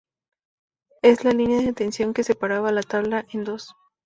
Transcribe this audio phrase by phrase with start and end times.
[1.03, 3.75] Es la línea de tensión que separa la tabla en dos.